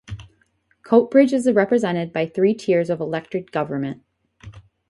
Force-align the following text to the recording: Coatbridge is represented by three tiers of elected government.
Coatbridge 0.83 1.31
is 1.31 1.47
represented 1.51 2.11
by 2.11 2.25
three 2.25 2.55
tiers 2.55 2.89
of 2.89 2.99
elected 2.99 3.51
government. 3.51 4.01